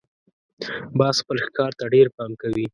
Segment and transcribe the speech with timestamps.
[0.99, 2.65] باز خپل ښکار ته ډېر پام کوي